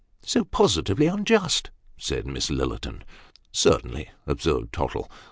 [0.33, 1.69] "So positively unjust!"
[1.99, 3.03] said Miss Lillerton."
[3.63, 5.11] Certainly," observed Tottle.